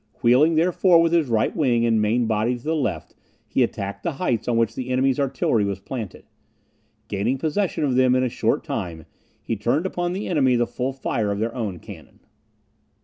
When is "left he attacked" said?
2.75-4.01